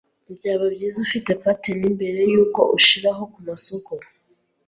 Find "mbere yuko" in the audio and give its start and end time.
1.95-2.61